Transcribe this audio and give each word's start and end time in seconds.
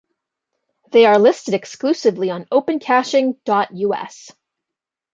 They 0.91 1.05
are 1.05 1.19
listed 1.19 1.53
exclusively 1.53 2.31
on 2.31 2.45
opencaching.us. 2.45 4.31